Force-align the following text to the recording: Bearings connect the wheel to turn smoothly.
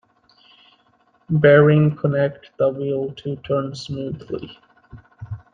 Bearings 1.29 1.99
connect 2.01 2.57
the 2.57 2.69
wheel 2.69 3.13
to 3.17 3.35
turn 3.35 3.75
smoothly. 3.75 4.57